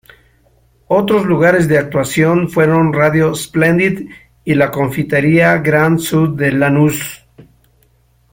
Otros 0.87 1.27
lugares 1.27 1.67
de 1.67 1.77
actuación 1.77 2.49
fueron 2.49 2.91
Radio 2.91 3.35
Splendid 3.35 4.09
y 4.43 4.55
la 4.55 4.71
Confitería 4.71 5.55
Grand 5.59 5.99
Sud 5.99 6.35
de 6.39 6.51
Lanús. 6.51 7.23